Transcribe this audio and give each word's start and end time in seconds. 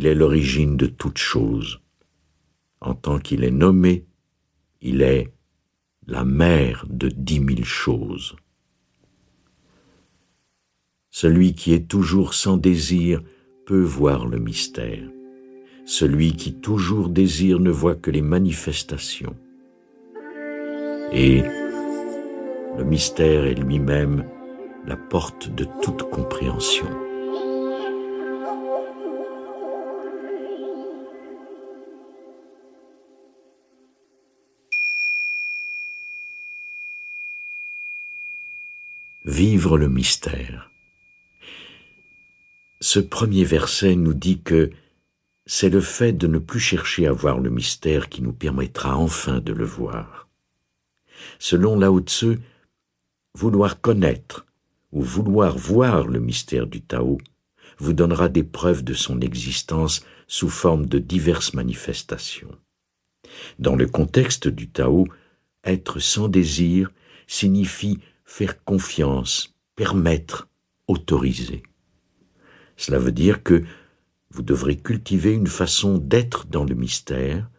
il 0.00 0.06
est 0.06 0.14
l'origine 0.14 0.78
de 0.78 0.86
toute 0.86 1.18
chose. 1.18 1.82
En 2.80 2.94
tant 2.94 3.18
qu'il 3.18 3.44
est 3.44 3.50
nommé, 3.50 4.06
il 4.80 5.02
est 5.02 5.30
la 6.06 6.24
mère 6.24 6.86
de 6.88 7.10
dix 7.10 7.38
mille 7.38 7.66
choses. 7.66 8.34
Celui 11.10 11.52
qui 11.52 11.74
est 11.74 11.86
toujours 11.86 12.32
sans 12.32 12.56
désir 12.56 13.22
peut 13.66 13.82
voir 13.82 14.26
le 14.26 14.38
mystère. 14.38 15.06
Celui 15.84 16.32
qui 16.32 16.54
toujours 16.54 17.10
désire 17.10 17.60
ne 17.60 17.70
voit 17.70 17.94
que 17.94 18.10
les 18.10 18.22
manifestations. 18.22 19.36
Et 21.12 21.42
le 22.78 22.84
mystère 22.84 23.44
est 23.44 23.54
lui-même 23.54 24.24
la 24.86 24.96
porte 24.96 25.54
de 25.54 25.66
toute 25.82 26.04
compréhension. 26.04 26.88
Vivre 39.26 39.76
le 39.76 39.90
mystère. 39.90 40.70
Ce 42.80 42.98
premier 42.98 43.44
verset 43.44 43.94
nous 43.94 44.14
dit 44.14 44.40
que 44.40 44.70
c'est 45.44 45.68
le 45.68 45.82
fait 45.82 46.14
de 46.14 46.26
ne 46.26 46.38
plus 46.38 46.58
chercher 46.58 47.06
à 47.06 47.12
voir 47.12 47.38
le 47.38 47.50
mystère 47.50 48.08
qui 48.08 48.22
nous 48.22 48.32
permettra 48.32 48.96
enfin 48.96 49.40
de 49.40 49.52
le 49.52 49.66
voir. 49.66 50.26
Selon 51.38 51.78
Lao 51.78 52.00
Tzu, 52.00 52.38
vouloir 53.34 53.82
connaître 53.82 54.46
ou 54.90 55.02
vouloir 55.02 55.58
voir 55.58 56.06
le 56.06 56.18
mystère 56.18 56.66
du 56.66 56.80
Tao 56.80 57.18
vous 57.76 57.92
donnera 57.92 58.30
des 58.30 58.42
preuves 58.42 58.84
de 58.84 58.94
son 58.94 59.20
existence 59.20 60.02
sous 60.28 60.48
forme 60.48 60.86
de 60.86 60.98
diverses 60.98 61.52
manifestations. 61.52 62.56
Dans 63.58 63.76
le 63.76 63.86
contexte 63.86 64.48
du 64.48 64.70
Tao, 64.70 65.06
être 65.62 65.98
sans 65.98 66.28
désir 66.28 66.90
signifie 67.26 67.98
faire 68.30 68.62
confiance, 68.62 69.56
permettre, 69.74 70.48
autoriser. 70.86 71.64
Cela 72.76 73.00
veut 73.00 73.10
dire 73.10 73.42
que 73.42 73.64
vous 74.30 74.42
devrez 74.42 74.76
cultiver 74.76 75.32
une 75.32 75.48
façon 75.48 75.98
d'être 75.98 76.46
dans 76.46 76.62
le 76.62 76.76
mystère 76.76 77.50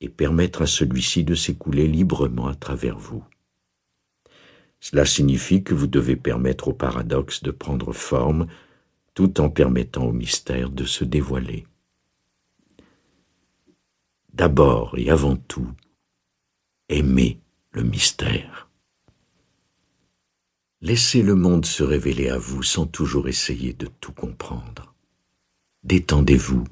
et 0.00 0.08
permettre 0.08 0.62
à 0.62 0.66
celui-ci 0.66 1.22
de 1.22 1.36
s'écouler 1.36 1.86
librement 1.86 2.48
à 2.48 2.56
travers 2.56 2.98
vous. 2.98 3.24
Cela 4.80 5.06
signifie 5.06 5.62
que 5.62 5.72
vous 5.72 5.86
devez 5.86 6.16
permettre 6.16 6.66
au 6.66 6.72
paradoxe 6.72 7.40
de 7.44 7.52
prendre 7.52 7.92
forme 7.92 8.48
tout 9.14 9.40
en 9.40 9.50
permettant 9.50 10.06
au 10.06 10.12
mystère 10.12 10.70
de 10.70 10.84
se 10.84 11.04
dévoiler. 11.04 11.64
D'abord 14.34 14.98
et 14.98 15.10
avant 15.10 15.36
tout, 15.36 15.70
aimez 16.88 17.38
le 17.70 17.84
mystère. 17.84 18.69
Laissez 20.82 21.22
le 21.22 21.34
monde 21.34 21.66
se 21.66 21.82
révéler 21.82 22.30
à 22.30 22.38
vous 22.38 22.62
sans 22.62 22.86
toujours 22.86 23.28
essayer 23.28 23.74
de 23.74 23.86
tout 24.00 24.12
comprendre. 24.12 24.94
Détendez-vous, 25.84 26.64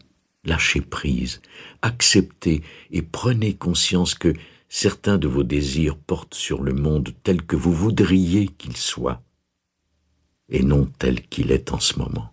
lâchez 0.45 0.81
prise, 0.81 1.43
acceptez 1.83 2.63
et 2.91 3.03
prenez 3.03 3.55
conscience 3.55 4.15
que 4.15 4.33
certains 4.71 5.19
de 5.19 5.29
vos 5.29 5.45
désirs 5.45 5.99
portent 5.99 6.35
sur 6.35 6.63
le 6.63 6.73
monde 6.73 7.11
tel 7.23 7.43
que 7.43 7.57
vous 7.57 7.73
voudriez 7.73 8.49
qu'il 8.49 8.79
soit, 8.79 9.23
et 10.49 10.63
non 10.63 10.87
tel 10.87 11.27
qu'il 11.29 11.51
est 11.51 11.73
en 11.73 11.81
ce 11.81 11.99
moment. 11.99 12.33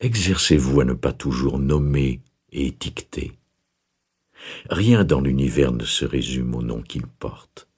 Exercez-vous 0.00 0.80
à 0.80 0.84
ne 0.86 0.94
pas 0.94 1.12
toujours 1.12 1.58
nommer 1.58 2.22
et 2.52 2.68
étiqueter. 2.68 3.32
Rien 4.70 5.04
dans 5.04 5.20
l'univers 5.20 5.72
ne 5.72 5.84
se 5.84 6.06
résume 6.06 6.54
au 6.54 6.62
nom 6.62 6.80
qu'il 6.80 7.06
porte. 7.06 7.69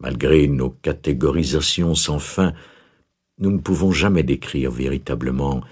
Malgré 0.00 0.46
nos 0.46 0.70
catégorisations 0.70 1.94
sans 1.94 2.18
fin, 2.18 2.52
nous 3.38 3.50
ne 3.50 3.58
pouvons 3.58 3.92
jamais 3.92 4.22
décrire 4.22 4.70
véritablement 4.70 5.62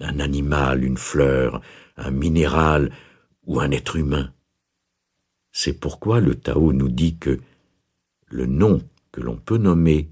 un 0.00 0.20
animal, 0.20 0.84
une 0.84 0.96
fleur, 0.96 1.60
un 1.96 2.10
minéral 2.10 2.92
ou 3.46 3.60
un 3.60 3.70
être 3.70 3.96
humain. 3.96 4.32
C'est 5.52 5.78
pourquoi 5.78 6.20
le 6.20 6.34
Tao 6.34 6.72
nous 6.72 6.88
dit 6.88 7.16
que 7.16 7.38
le 8.26 8.46
nom 8.46 8.82
que 9.12 9.20
l'on 9.20 9.36
peut 9.36 9.58
nommer 9.58 10.10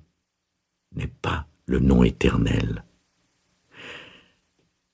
n'est 0.94 1.12
pas 1.22 1.46
le 1.66 1.80
nom 1.80 2.04
éternel. 2.04 2.84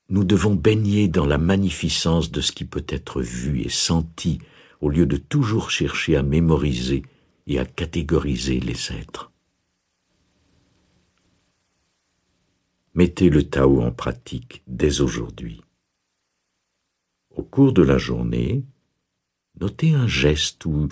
Nous 0.09 0.25
devons 0.25 0.55
baigner 0.55 1.09
dans 1.09 1.27
la 1.27 1.37
magnificence 1.37 2.31
de 2.31 2.41
ce 2.41 2.53
qui 2.53 2.65
peut 2.65 2.87
être 2.89 3.21
vu 3.21 3.61
et 3.61 3.69
senti 3.69 4.39
au 4.81 4.89
lieu 4.89 5.05
de 5.05 5.19
toujours 5.19 5.71
chercher 5.71 6.17
à 6.17 6.23
mémoriser 6.23 7.03
et 7.49 7.59
à 7.59 7.65
catégoriser 7.65 8.61
les 8.61 8.93
êtres. 8.93 9.33
Mettez 12.95 13.31
le 13.31 13.43
Tao 13.43 13.81
en 13.81 13.91
pratique 13.91 14.63
dès 14.67 15.01
aujourd'hui. 15.01 15.63
Au 17.31 17.43
cours 17.43 17.73
de 17.73 17.83
la 17.83 17.97
journée, 17.97 18.65
notez 19.61 19.95
un 19.95 20.07
geste 20.07 20.67
ou 20.67 20.89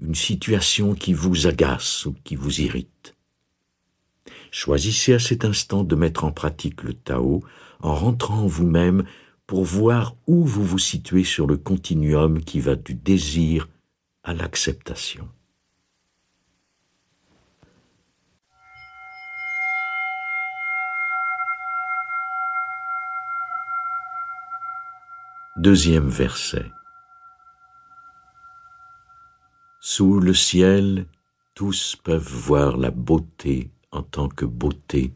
une 0.00 0.14
situation 0.14 0.94
qui 0.94 1.12
vous 1.12 1.46
agace 1.46 2.06
ou 2.06 2.14
qui 2.24 2.36
vous 2.36 2.60
irrite. 2.60 3.16
Choisissez 4.50 5.12
à 5.12 5.18
cet 5.18 5.44
instant 5.44 5.82
de 5.82 5.96
mettre 5.96 6.24
en 6.24 6.32
pratique 6.32 6.82
le 6.82 6.94
Tao 6.94 7.42
en 7.80 7.94
rentrant 7.94 8.40
en 8.42 8.46
vous-même 8.46 9.04
pour 9.46 9.64
voir 9.64 10.16
où 10.26 10.44
vous 10.44 10.64
vous 10.64 10.78
situez 10.78 11.24
sur 11.24 11.46
le 11.46 11.56
continuum 11.56 12.42
qui 12.42 12.60
va 12.60 12.76
du 12.76 12.94
désir 12.94 13.68
à 14.22 14.34
l'acceptation. 14.34 15.28
Deuxième 25.56 26.08
verset. 26.10 26.70
Sous 29.80 30.20
le 30.20 30.34
ciel, 30.34 31.06
tous 31.54 31.96
peuvent 31.96 32.30
voir 32.30 32.76
la 32.76 32.90
beauté 32.90 33.70
en 33.90 34.02
tant 34.02 34.28
que 34.28 34.44
beauté, 34.44 35.14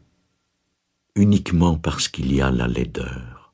uniquement 1.13 1.77
parce 1.77 2.07
qu'il 2.07 2.33
y 2.33 2.41
a 2.41 2.49
la 2.49 2.67
laideur. 2.67 3.53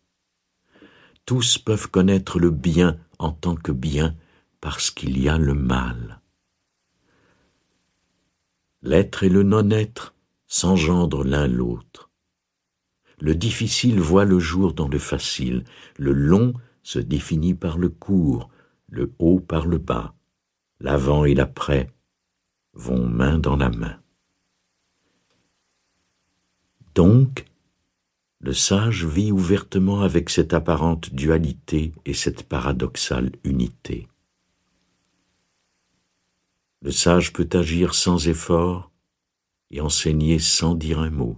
Tous 1.25 1.57
peuvent 1.57 1.89
connaître 1.89 2.39
le 2.39 2.51
bien 2.51 2.97
en 3.19 3.33
tant 3.33 3.57
que 3.57 3.73
bien 3.73 4.15
parce 4.61 4.89
qu'il 4.89 5.19
y 5.19 5.27
a 5.27 5.37
le 5.37 5.55
mal. 5.55 6.21
L'être 8.81 9.23
et 9.23 9.29
le 9.29 9.43
non-être 9.43 10.13
s'engendrent 10.47 11.25
l'un 11.25 11.47
l'autre. 11.47 12.09
Le 13.19 13.35
difficile 13.35 13.99
voit 13.99 14.23
le 14.23 14.39
jour 14.39 14.73
dans 14.73 14.87
le 14.87 14.99
facile, 14.99 15.65
le 15.97 16.13
long 16.13 16.53
se 16.87 16.99
définit 16.99 17.53
par 17.53 17.77
le 17.77 17.89
court, 17.89 18.49
le 18.87 19.13
haut 19.19 19.41
par 19.41 19.65
le 19.65 19.77
bas, 19.77 20.15
l'avant 20.79 21.25
et 21.25 21.35
l'après 21.35 21.91
vont 22.71 23.05
main 23.05 23.39
dans 23.39 23.57
la 23.57 23.69
main. 23.69 23.99
Donc, 26.95 27.43
le 28.39 28.53
sage 28.53 29.03
vit 29.03 29.33
ouvertement 29.33 29.99
avec 29.99 30.29
cette 30.29 30.53
apparente 30.53 31.13
dualité 31.13 31.91
et 32.05 32.13
cette 32.13 32.43
paradoxale 32.43 33.33
unité. 33.43 34.07
Le 36.81 36.91
sage 36.91 37.33
peut 37.33 37.49
agir 37.51 37.95
sans 37.95 38.29
effort 38.29 38.91
et 39.71 39.81
enseigner 39.81 40.39
sans 40.39 40.73
dire 40.73 40.99
un 40.99 41.09
mot. 41.09 41.37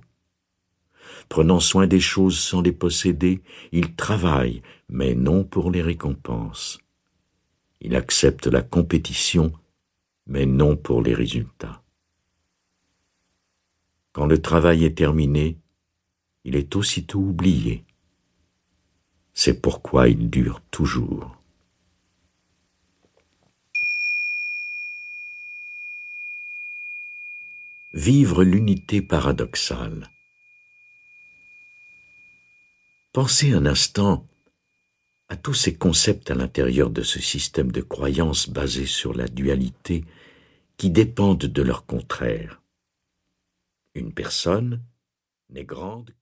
Prenant 1.30 1.60
soin 1.60 1.86
des 1.86 2.00
choses 2.00 2.40
sans 2.40 2.62
les 2.62 2.72
posséder, 2.72 3.44
il 3.72 3.96
travaille, 3.96 4.64
mais 4.90 5.14
non 5.14 5.44
pour 5.44 5.70
les 5.70 5.84
récompenses. 5.84 6.80
Il 7.82 7.96
accepte 7.96 8.48
la 8.48 8.64
compétition, 8.64 9.54
mais 10.26 10.48
non 10.48 10.76
pour 10.76 11.04
les 11.04 11.14
résultats. 11.14 11.84
Quand 14.12 14.26
le 14.26 14.42
travail 14.42 14.86
est 14.86 14.98
terminé, 14.98 15.60
il 16.44 16.56
est 16.56 16.76
aussitôt 16.76 17.20
oublié. 17.20 17.86
C'est 19.34 19.62
pourquoi 19.62 20.10
il 20.10 20.32
dure 20.32 20.62
toujours. 20.72 21.38
Vivre 27.94 28.44
l'unité 28.44 29.02
paradoxale. 29.02 30.10
Pensez 33.22 33.52
un 33.52 33.66
instant 33.66 34.26
à 35.28 35.36
tous 35.36 35.54
ces 35.54 35.76
concepts 35.76 36.32
à 36.32 36.36
l'intérieur 36.36 36.90
de 36.90 37.02
ce 37.02 37.20
système 37.20 37.70
de 37.70 37.82
croyances 37.82 38.48
basé 38.48 38.86
sur 38.86 39.14
la 39.14 39.28
dualité 39.28 40.06
qui 40.78 40.90
dépendent 40.90 41.38
de 41.40 41.62
leur 41.62 41.86
contraire. 41.86 42.62
Une 43.94 44.14
personne 44.14 44.82
n'est 45.50 45.66
grande 45.66 46.14